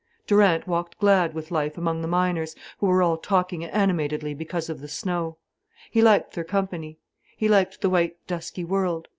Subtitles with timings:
[0.25, 4.81] Durant walked glad with life among the miners, who were all talking animatedly because of
[4.81, 5.37] the snow.
[5.91, 6.97] He liked their company,
[7.37, 9.09] he liked the white dusky world.